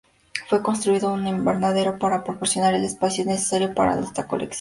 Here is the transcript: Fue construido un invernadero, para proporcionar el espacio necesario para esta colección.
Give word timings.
Fue 0.47 0.63
construido 0.63 1.13
un 1.13 1.27
invernadero, 1.27 1.99
para 1.99 2.23
proporcionar 2.23 2.73
el 2.73 2.83
espacio 2.83 3.23
necesario 3.23 3.75
para 3.75 3.99
esta 3.99 4.27
colección. 4.27 4.49